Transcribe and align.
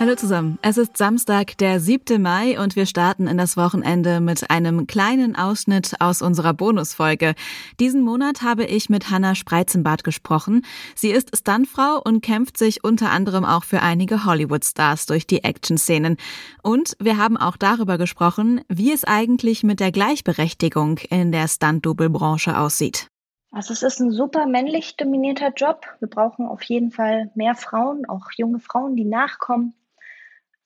Hallo 0.00 0.14
zusammen. 0.14 0.58
Es 0.62 0.78
ist 0.78 0.96
Samstag, 0.96 1.58
der 1.58 1.78
7. 1.78 2.22
Mai 2.22 2.58
und 2.58 2.74
wir 2.74 2.86
starten 2.86 3.26
in 3.26 3.36
das 3.36 3.58
Wochenende 3.58 4.22
mit 4.22 4.50
einem 4.50 4.86
kleinen 4.86 5.36
Ausschnitt 5.36 5.96
aus 6.00 6.22
unserer 6.22 6.54
Bonusfolge. 6.54 7.34
Diesen 7.80 8.00
Monat 8.00 8.40
habe 8.40 8.64
ich 8.64 8.88
mit 8.88 9.10
Hanna 9.10 9.34
Spreizenbart 9.34 10.02
gesprochen. 10.02 10.64
Sie 10.94 11.10
ist 11.10 11.36
Stuntfrau 11.36 12.00
und 12.02 12.22
kämpft 12.22 12.56
sich 12.56 12.82
unter 12.82 13.10
anderem 13.10 13.44
auch 13.44 13.64
für 13.64 13.82
einige 13.82 14.24
Hollywood-Stars 14.24 15.04
durch 15.04 15.26
die 15.26 15.44
Action-Szenen. 15.44 16.16
Und 16.62 16.96
wir 16.98 17.18
haben 17.18 17.36
auch 17.36 17.58
darüber 17.58 17.98
gesprochen, 17.98 18.62
wie 18.68 18.92
es 18.92 19.04
eigentlich 19.04 19.64
mit 19.64 19.80
der 19.80 19.92
Gleichberechtigung 19.92 20.96
in 21.10 21.30
der 21.30 21.46
Stunt-Double-Branche 21.46 22.56
aussieht. 22.56 23.08
Also 23.52 23.74
es 23.74 23.82
ist 23.82 24.00
ein 24.00 24.12
super 24.12 24.46
männlich 24.46 24.96
dominierter 24.96 25.52
Job. 25.54 25.84
Wir 25.98 26.08
brauchen 26.08 26.46
auf 26.46 26.62
jeden 26.62 26.90
Fall 26.90 27.30
mehr 27.34 27.54
Frauen, 27.54 28.08
auch 28.08 28.30
junge 28.34 28.60
Frauen, 28.60 28.96
die 28.96 29.04
nachkommen. 29.04 29.74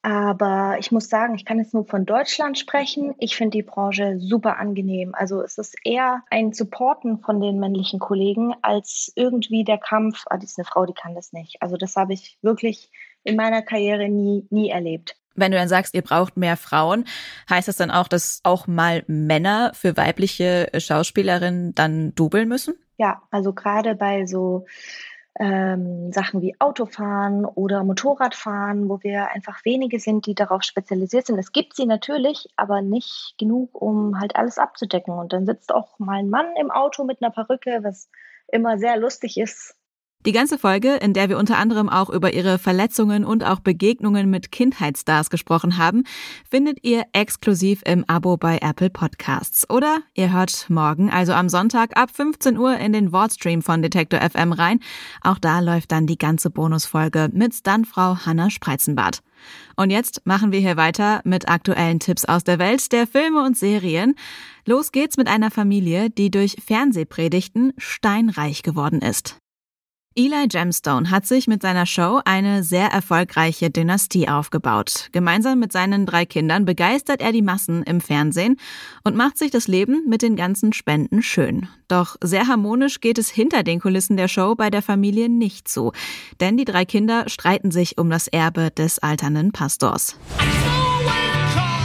Aber 0.04 0.76
ich 0.78 0.92
muss 0.92 1.08
sagen, 1.08 1.34
ich 1.34 1.46
kann 1.46 1.58
jetzt 1.58 1.72
nur 1.72 1.86
von 1.86 2.04
Deutschland 2.04 2.58
sprechen. 2.58 3.14
Ich 3.20 3.36
finde 3.36 3.56
die 3.56 3.62
Branche 3.62 4.18
super 4.20 4.58
angenehm. 4.58 5.14
Also 5.14 5.40
es 5.40 5.56
ist 5.56 5.76
eher 5.82 6.22
ein 6.28 6.52
Supporten 6.52 7.20
von 7.20 7.40
den 7.40 7.58
männlichen 7.58 8.00
Kollegen 8.00 8.52
als 8.60 9.10
irgendwie 9.16 9.64
der 9.64 9.78
Kampf, 9.78 10.24
ah, 10.28 10.36
die 10.36 10.44
ist 10.44 10.58
eine 10.58 10.66
Frau, 10.66 10.84
die 10.84 10.92
kann 10.92 11.14
das 11.14 11.32
nicht. 11.32 11.56
Also 11.62 11.78
das 11.78 11.96
habe 11.96 12.12
ich 12.12 12.36
wirklich 12.42 12.90
in 13.22 13.36
meiner 13.36 13.62
Karriere 13.62 14.10
nie, 14.10 14.46
nie 14.50 14.68
erlebt. 14.68 15.16
Wenn 15.36 15.52
du 15.52 15.56
dann 15.56 15.68
sagst, 15.68 15.94
ihr 15.94 16.02
braucht 16.02 16.36
mehr 16.36 16.58
Frauen, 16.58 17.06
heißt 17.48 17.68
das 17.68 17.76
dann 17.76 17.90
auch, 17.90 18.06
dass 18.06 18.40
auch 18.42 18.66
mal 18.66 19.04
Männer 19.06 19.72
für 19.72 19.96
weibliche 19.96 20.70
Schauspielerinnen 20.76 21.74
dann 21.74 22.14
dubeln 22.14 22.46
müssen? 22.46 22.74
Ja, 22.98 23.22
also 23.30 23.54
gerade 23.54 23.94
bei 23.94 24.26
so 24.26 24.66
ähm, 25.38 26.12
Sachen 26.12 26.42
wie 26.42 26.54
Autofahren 26.60 27.44
oder 27.44 27.82
Motorradfahren, 27.82 28.88
wo 28.88 29.02
wir 29.02 29.30
einfach 29.30 29.64
wenige 29.64 29.98
sind, 29.98 30.26
die 30.26 30.34
darauf 30.34 30.62
spezialisiert 30.62 31.26
sind. 31.26 31.38
Es 31.38 31.52
gibt 31.52 31.74
sie 31.74 31.86
natürlich, 31.86 32.48
aber 32.56 32.82
nicht 32.82 33.34
genug, 33.38 33.80
um 33.80 34.20
halt 34.20 34.36
alles 34.36 34.58
abzudecken. 34.58 35.14
Und 35.14 35.32
dann 35.32 35.46
sitzt 35.46 35.74
auch 35.74 35.98
mal 35.98 36.18
ein 36.18 36.30
Mann 36.30 36.46
im 36.60 36.70
Auto 36.70 37.04
mit 37.04 37.20
einer 37.20 37.32
Perücke, 37.32 37.80
was 37.82 38.08
immer 38.48 38.78
sehr 38.78 38.96
lustig 38.96 39.38
ist, 39.38 39.76
die 40.26 40.32
ganze 40.32 40.58
Folge, 40.58 40.94
in 40.94 41.12
der 41.12 41.28
wir 41.28 41.38
unter 41.38 41.58
anderem 41.58 41.88
auch 41.88 42.08
über 42.10 42.32
ihre 42.32 42.58
Verletzungen 42.58 43.24
und 43.24 43.44
auch 43.44 43.60
Begegnungen 43.60 44.30
mit 44.30 44.50
Kindheitsstars 44.50 45.30
gesprochen 45.30 45.76
haben, 45.76 46.04
findet 46.48 46.78
ihr 46.82 47.04
exklusiv 47.12 47.82
im 47.84 48.04
Abo 48.08 48.36
bei 48.36 48.58
Apple 48.62 48.90
Podcasts. 48.90 49.68
Oder 49.68 49.98
ihr 50.14 50.32
hört 50.32 50.70
morgen, 50.70 51.10
also 51.10 51.32
am 51.32 51.48
Sonntag 51.48 51.96
ab 51.96 52.10
15 52.10 52.56
Uhr 52.58 52.76
in 52.78 52.92
den 52.92 53.12
Wortstream 53.12 53.62
von 53.62 53.82
Detektor 53.82 54.20
FM 54.20 54.52
rein. 54.52 54.80
Auch 55.20 55.38
da 55.38 55.60
läuft 55.60 55.92
dann 55.92 56.06
die 56.06 56.18
ganze 56.18 56.50
Bonusfolge 56.50 57.28
mit 57.32 57.54
Stuntfrau 57.54 58.16
Hanna 58.24 58.50
Spreizenbart. 58.50 59.20
Und 59.76 59.90
jetzt 59.90 60.24
machen 60.24 60.52
wir 60.52 60.60
hier 60.60 60.76
weiter 60.76 61.20
mit 61.24 61.48
aktuellen 61.48 62.00
Tipps 62.00 62.24
aus 62.24 62.44
der 62.44 62.58
Welt 62.58 62.92
der 62.92 63.06
Filme 63.06 63.44
und 63.44 63.58
Serien. 63.58 64.14
Los 64.64 64.92
geht's 64.92 65.16
mit 65.16 65.28
einer 65.28 65.50
Familie, 65.50 66.08
die 66.08 66.30
durch 66.30 66.56
Fernsehpredigten 66.64 67.74
steinreich 67.76 68.62
geworden 68.62 69.00
ist. 69.00 69.43
Eli 70.16 70.46
Gemstone 70.46 71.10
hat 71.10 71.26
sich 71.26 71.48
mit 71.48 71.62
seiner 71.62 71.86
Show 71.86 72.20
eine 72.24 72.62
sehr 72.62 72.86
erfolgreiche 72.86 73.70
Dynastie 73.70 74.28
aufgebaut. 74.28 75.08
Gemeinsam 75.10 75.58
mit 75.58 75.72
seinen 75.72 76.06
drei 76.06 76.24
Kindern 76.24 76.64
begeistert 76.64 77.20
er 77.20 77.32
die 77.32 77.42
Massen 77.42 77.82
im 77.82 78.00
Fernsehen 78.00 78.56
und 79.02 79.16
macht 79.16 79.38
sich 79.38 79.50
das 79.50 79.66
Leben 79.66 80.04
mit 80.08 80.22
den 80.22 80.36
ganzen 80.36 80.72
Spenden 80.72 81.20
schön. 81.20 81.68
Doch 81.88 82.14
sehr 82.22 82.46
harmonisch 82.46 83.00
geht 83.00 83.18
es 83.18 83.28
hinter 83.28 83.64
den 83.64 83.80
Kulissen 83.80 84.16
der 84.16 84.28
Show 84.28 84.54
bei 84.54 84.70
der 84.70 84.82
Familie 84.82 85.28
nicht 85.28 85.66
so. 85.68 85.92
Denn 86.38 86.56
die 86.56 86.64
drei 86.64 86.84
Kinder 86.84 87.28
streiten 87.28 87.72
sich 87.72 87.98
um 87.98 88.08
das 88.08 88.28
Erbe 88.28 88.70
des 88.70 89.00
alternden 89.00 89.50
Pastors. 89.50 90.16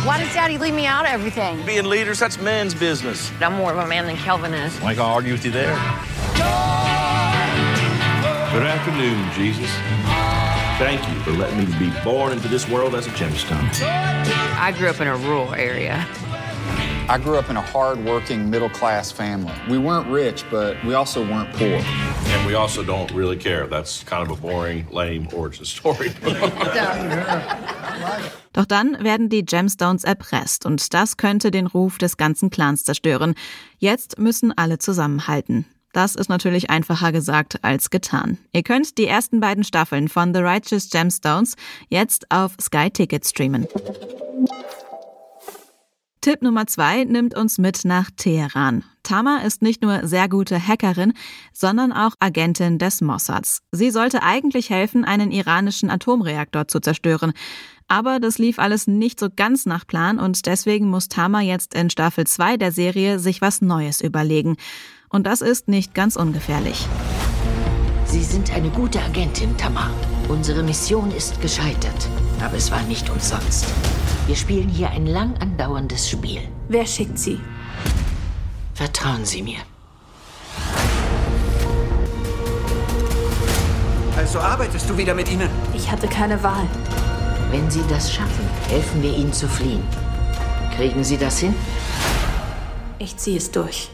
Why 0.05 0.23
does 0.23 0.31
Daddy 0.35 0.57
leave 0.57 0.75
me 0.75 0.87
out 0.87 1.03
of 1.03 1.11
everything? 1.11 1.57
Being 1.65 1.85
leaders, 1.85 2.19
that's 2.19 2.39
men's 2.39 2.75
business. 2.75 3.31
I'm 3.41 3.57
more 3.57 3.71
of 3.71 3.83
a 3.83 3.87
man 3.87 4.05
than 4.05 4.17
Kelvin 4.17 4.53
is. 4.53 4.71
I 4.83 4.93
can 4.93 5.03
argue 5.03 5.33
with 5.33 5.43
you 5.43 5.51
there. 5.51 5.75
Good 8.51 8.63
afternoon, 8.63 9.29
Jesus. 9.35 9.69
Thank 10.79 11.07
you 11.07 11.19
for 11.21 11.29
letting 11.33 11.59
me 11.59 11.65
be 11.77 11.91
born 12.03 12.31
into 12.33 12.47
this 12.47 12.67
world 12.67 12.95
as 12.95 13.05
a 13.05 13.11
gemstone. 13.11 13.69
I 14.57 14.71
grew 14.75 14.89
up 14.89 14.99
in 14.99 15.07
a 15.07 15.15
rural 15.17 15.53
area. 15.53 16.07
I 17.07 17.19
grew 17.19 17.37
up 17.37 17.51
in 17.51 17.57
a 17.57 17.61
hard-working 17.61 18.49
middle-class 18.49 19.11
family. 19.11 19.53
We 19.69 19.77
weren't 19.77 20.07
rich, 20.09 20.43
but 20.49 20.83
we 20.83 20.95
also 20.95 21.21
weren't 21.21 21.53
poor. 21.53 21.67
And 21.67 22.47
we 22.47 22.55
also 22.55 22.83
don't 22.83 23.11
really 23.11 23.37
care. 23.37 23.67
That's 23.67 24.03
kind 24.03 24.23
of 24.27 24.31
a 24.39 24.41
boring, 24.41 24.87
lame 24.89 25.27
origin 25.31 25.65
story. 25.65 26.09
Doch 28.53 28.65
dann 28.65 29.03
werden 29.03 29.29
die 29.29 29.45
Gemstones 29.45 30.03
erpresst 30.03 30.65
und 30.65 30.91
das 30.95 31.17
könnte 31.17 31.51
den 31.51 31.67
Ruf 31.67 31.99
des 31.99 32.17
ganzen 32.17 32.49
Clans 32.49 32.83
zerstören. 32.83 33.35
Jetzt 33.77 34.17
müssen 34.17 34.51
alle 34.57 34.79
zusammenhalten. 34.79 35.67
Das 35.93 36.15
ist 36.15 36.29
natürlich 36.29 36.69
einfacher 36.69 37.11
gesagt 37.11 37.63
als 37.63 37.89
getan. 37.89 38.37
Ihr 38.53 38.63
könnt 38.63 38.97
die 38.97 39.07
ersten 39.07 39.39
beiden 39.39 39.63
Staffeln 39.63 40.07
von 40.07 40.33
The 40.33 40.41
Righteous 40.41 40.89
Gemstones 40.89 41.55
jetzt 41.89 42.29
auf 42.31 42.53
Sky 42.61 42.91
Ticket 42.91 43.25
streamen. 43.25 43.67
Tipp 46.21 46.41
Nummer 46.41 46.67
zwei 46.67 47.05
nimmt 47.05 47.35
uns 47.35 47.57
mit 47.57 47.85
nach 47.85 48.11
Teheran. 48.15 48.83
Tama 49.03 49.37
ist 49.37 49.61
nicht 49.61 49.81
nur 49.81 50.05
sehr 50.05 50.27
gute 50.27 50.59
Hackerin, 50.59 51.13
sondern 51.53 51.93
auch 51.93 52.11
Agentin 52.19 52.77
des 52.77 52.99
Mossads. 52.99 53.61
Sie 53.71 53.89
sollte 53.89 54.21
eigentlich 54.21 54.69
helfen, 54.69 55.05
einen 55.05 55.31
iranischen 55.31 55.89
Atomreaktor 55.89 56.67
zu 56.67 56.81
zerstören. 56.81 57.31
Aber 57.87 58.19
das 58.19 58.37
lief 58.37 58.59
alles 58.59 58.85
nicht 58.85 59.19
so 59.19 59.29
ganz 59.35 59.65
nach 59.65 59.87
Plan 59.87 60.19
und 60.19 60.45
deswegen 60.45 60.89
muss 60.89 61.07
Tama 61.07 61.41
jetzt 61.41 61.73
in 61.73 61.89
Staffel 61.89 62.27
2 62.27 62.57
der 62.57 62.71
Serie 62.71 63.17
sich 63.17 63.41
was 63.41 63.61
Neues 63.61 64.01
überlegen. 64.01 64.57
Und 65.09 65.25
das 65.25 65.41
ist 65.41 65.67
nicht 65.67 65.93
ganz 65.95 66.15
ungefährlich. 66.15 66.87
Sie 68.05 68.23
sind 68.23 68.53
eine 68.53 68.69
gute 68.69 69.01
Agentin, 69.01 69.57
Tamar. 69.57 69.91
Unsere 70.29 70.63
Mission 70.63 71.11
ist 71.11 71.41
gescheitert, 71.41 72.07
aber 72.39 72.55
es 72.55 72.71
war 72.71 72.81
nicht 72.83 73.09
umsonst. 73.09 73.65
Wir 74.27 74.35
spielen 74.35 74.69
hier 74.69 74.91
ein 74.91 75.07
lang 75.07 75.35
andauerndes 75.37 76.09
Spiel. 76.09 76.41
Wer 76.67 76.85
schickt 76.85 77.17
Sie? 77.17 77.39
Vertrauen 78.75 79.25
Sie 79.25 79.41
mir. 79.41 79.57
Also 84.15 84.39
arbeitest 84.39 84.89
du 84.89 84.97
wieder 84.97 85.15
mit 85.15 85.31
ihnen? 85.31 85.49
Ich 85.73 85.89
hatte 85.89 86.07
keine 86.07 86.41
Wahl. 86.43 86.67
Wenn 87.49 87.71
Sie 87.71 87.83
das 87.89 88.13
schaffen, 88.13 88.47
helfen 88.67 89.01
wir 89.01 89.15
Ihnen 89.15 89.33
zu 89.33 89.47
fliehen. 89.47 89.83
Kriegen 90.75 91.03
Sie 91.03 91.17
das 91.17 91.39
hin? 91.39 91.55
Ich 92.99 93.17
ziehe 93.17 93.37
es 93.37 93.49
durch. 93.49 93.89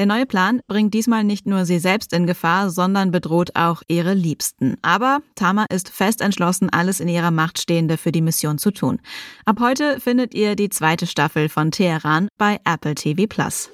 Der 0.00 0.06
neue 0.06 0.24
Plan 0.24 0.62
bringt 0.66 0.94
diesmal 0.94 1.24
nicht 1.24 1.44
nur 1.44 1.66
sie 1.66 1.78
selbst 1.78 2.14
in 2.14 2.26
Gefahr, 2.26 2.70
sondern 2.70 3.10
bedroht 3.10 3.50
auch 3.54 3.82
ihre 3.86 4.14
Liebsten. 4.14 4.78
Aber 4.80 5.20
Tama 5.34 5.66
ist 5.70 5.90
fest 5.90 6.22
entschlossen, 6.22 6.70
alles 6.70 7.00
in 7.00 7.08
ihrer 7.08 7.30
Macht 7.30 7.60
Stehende 7.60 7.98
für 7.98 8.10
die 8.10 8.22
Mission 8.22 8.56
zu 8.56 8.70
tun. 8.70 8.98
Ab 9.44 9.58
heute 9.60 10.00
findet 10.00 10.32
ihr 10.32 10.56
die 10.56 10.70
zweite 10.70 11.06
Staffel 11.06 11.50
von 11.50 11.70
Teheran 11.70 12.28
bei 12.38 12.60
Apple 12.64 12.94
TV 12.94 13.26
Plus. 13.26 13.68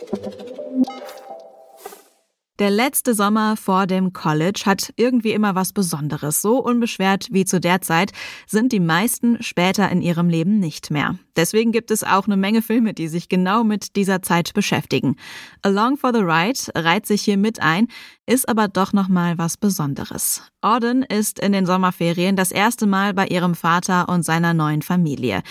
Der 2.58 2.70
letzte 2.70 3.12
Sommer 3.12 3.54
vor 3.58 3.86
dem 3.86 4.14
College 4.14 4.62
hat 4.64 4.90
irgendwie 4.96 5.32
immer 5.32 5.54
was 5.54 5.74
Besonderes. 5.74 6.40
So 6.40 6.56
unbeschwert 6.58 7.28
wie 7.30 7.44
zu 7.44 7.60
der 7.60 7.82
Zeit 7.82 8.12
sind 8.46 8.72
die 8.72 8.80
meisten 8.80 9.42
später 9.42 9.90
in 9.90 10.00
ihrem 10.00 10.30
Leben 10.30 10.58
nicht 10.58 10.90
mehr. 10.90 11.18
Deswegen 11.36 11.70
gibt 11.70 11.90
es 11.90 12.02
auch 12.02 12.26
eine 12.26 12.38
Menge 12.38 12.62
Filme, 12.62 12.94
die 12.94 13.08
sich 13.08 13.28
genau 13.28 13.62
mit 13.62 13.94
dieser 13.94 14.22
Zeit 14.22 14.54
beschäftigen. 14.54 15.16
Along 15.60 15.98
for 15.98 16.14
the 16.14 16.20
Ride 16.20 16.58
reiht 16.74 17.04
sich 17.04 17.20
hier 17.20 17.36
mit 17.36 17.60
ein, 17.60 17.88
ist 18.24 18.48
aber 18.48 18.68
doch 18.68 18.94
nochmal 18.94 19.36
was 19.36 19.58
Besonderes. 19.58 20.40
Auden 20.62 21.02
ist 21.02 21.38
in 21.38 21.52
den 21.52 21.66
Sommerferien 21.66 22.36
das 22.36 22.52
erste 22.52 22.86
Mal 22.86 23.12
bei 23.12 23.26
ihrem 23.26 23.54
Vater 23.54 24.08
und 24.08 24.24
seiner 24.24 24.54
neuen 24.54 24.80
Familie. 24.80 25.42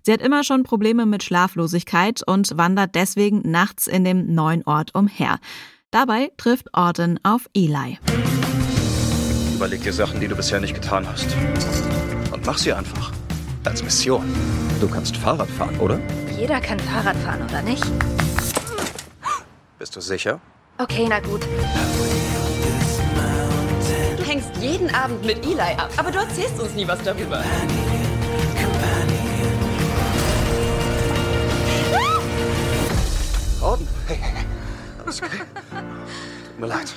Sie 0.00 0.12
hat 0.12 0.22
immer 0.22 0.44
schon 0.44 0.64
Probleme 0.64 1.04
mit 1.04 1.22
Schlaflosigkeit 1.22 2.22
und 2.26 2.56
wandert 2.56 2.94
deswegen 2.94 3.42
nachts 3.50 3.86
in 3.86 4.04
dem 4.04 4.34
neuen 4.34 4.62
Ort 4.66 4.94
umher. 4.94 5.38
Dabei 5.94 6.32
trifft 6.36 6.66
Orden 6.72 7.20
auf 7.22 7.48
Eli. 7.54 8.00
Überleg 9.54 9.80
dir 9.80 9.92
Sachen, 9.92 10.18
die 10.18 10.26
du 10.26 10.34
bisher 10.34 10.58
nicht 10.58 10.74
getan 10.74 11.06
hast. 11.06 11.28
Und 12.32 12.44
mach 12.44 12.58
sie 12.58 12.72
einfach. 12.72 13.12
Als 13.62 13.80
Mission. 13.80 14.24
Du 14.80 14.88
kannst 14.88 15.16
Fahrrad 15.16 15.48
fahren, 15.48 15.78
oder? 15.78 16.00
Jeder 16.36 16.60
kann 16.60 16.80
Fahrrad 16.80 17.16
fahren, 17.18 17.42
oder 17.48 17.62
nicht? 17.62 17.84
Bist 19.78 19.94
du 19.94 20.00
sicher? 20.00 20.40
Okay, 20.78 21.06
na 21.08 21.20
gut. 21.20 21.42
Du 24.16 24.24
hängst 24.24 24.50
jeden 24.60 24.92
Abend 24.92 25.24
mit 25.24 25.46
Eli 25.46 25.60
ab, 25.60 25.90
aber 25.96 26.10
du 26.10 26.18
erzählst 26.18 26.58
uns 26.58 26.74
nie 26.74 26.88
was 26.88 27.00
darüber. 27.04 27.44
Mir 36.64 36.74
leid. 36.74 36.94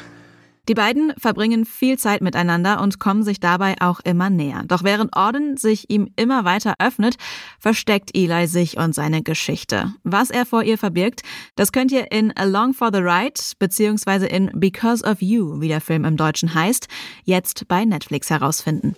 Die 0.67 0.73
beiden 0.73 1.13
verbringen 1.17 1.65
viel 1.65 1.97
Zeit 1.97 2.21
miteinander 2.21 2.81
und 2.81 2.99
kommen 2.99 3.23
sich 3.23 3.39
dabei 3.39 3.75
auch 3.79 4.01
immer 4.01 4.29
näher. 4.29 4.63
Doch 4.67 4.83
während 4.83 5.15
Orden 5.15 5.55
sich 5.55 5.89
ihm 5.89 6.09
immer 6.17 6.43
weiter 6.43 6.75
öffnet, 6.79 7.15
versteckt 7.57 8.11
Eli 8.13 8.47
sich 8.47 8.77
und 8.77 8.93
seine 8.93 9.23
Geschichte. 9.23 9.93
Was 10.03 10.29
er 10.29 10.45
vor 10.45 10.63
ihr 10.63 10.77
verbirgt, 10.77 11.21
das 11.55 11.71
könnt 11.71 11.93
ihr 11.93 12.11
in 12.11 12.35
Along 12.35 12.73
for 12.73 12.89
the 12.91 12.99
Ride 12.99 13.39
beziehungsweise 13.59 14.27
in 14.27 14.51
Because 14.55 15.05
of 15.05 15.21
You, 15.21 15.61
wie 15.61 15.69
der 15.69 15.79
Film 15.79 16.03
im 16.03 16.17
Deutschen 16.17 16.53
heißt, 16.53 16.89
jetzt 17.23 17.69
bei 17.69 17.85
Netflix 17.85 18.29
herausfinden. 18.29 18.95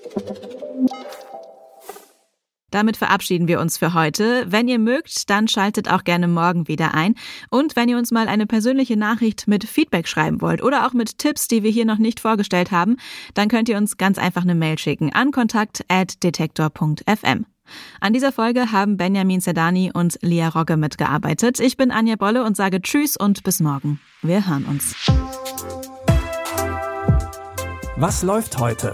Damit 2.71 2.98
verabschieden 2.98 3.48
wir 3.48 3.60
uns 3.60 3.77
für 3.77 3.94
heute. 3.94 4.45
Wenn 4.48 4.68
ihr 4.68 4.80
mögt, 4.80 5.30
dann 5.30 5.48
schaltet 5.48 5.89
auch 5.89 6.04
gerne 6.04 6.27
morgen 6.27 6.68
wieder 6.68 6.94
ein. 6.94 7.16
Und 7.50 7.75
wenn 7.75 7.89
ihr 7.89 7.98
uns 7.98 8.12
mal 8.12 8.27
eine 8.27 8.45
persönliche 8.45 8.98
Nachricht 8.98 9.48
mit 9.48 9.63
Feedback 9.63 10.07
schreiben 10.07 10.42
wollt 10.42 10.63
oder 10.63 10.88
auch 10.88 10.94
mit 10.94 11.18
Tipps, 11.18 11.48
die 11.48 11.63
wir 11.63 11.71
hier 11.71 11.86
noch 11.86 11.98
nicht 11.98 12.19
vorgestellt 12.19 12.71
haben, 12.71 12.98
dann 13.33 13.48
könnt 13.48 13.69
ihr 13.69 13.77
uns 13.77 13.98
ganz 13.98 14.18
einfach 14.18 14.44
eine 14.44 14.56
Mail 14.56 14.77
schicken 14.77 15.13
an 15.13 15.31
kontakt.detektor.fm. 15.31 17.45
An 18.00 18.13
dieser 18.13 18.31
Folge 18.31 18.72
haben 18.72 18.98
Benjamin 18.98 19.42
Sedani 19.42 19.92
und 19.94 20.18
Lia 20.22 20.50
Rogge 20.50 20.77
mitgearbeitet. 20.77 21.60
Ich 21.60 21.77
bin 21.77 21.92
Anja 21.92 22.15
Bolle 22.15 22.44
und 22.44 22.57
sage 22.57 22.81
Tschüss 22.81 23.18
und 23.18 23.44
bis 23.44 23.60
morgen. 23.60 24.00
Wir 24.22 24.48
hören 24.48 24.65
uns. 24.65 24.95
Was 27.95 28.24
läuft 28.24 28.60
heute? 28.60 28.94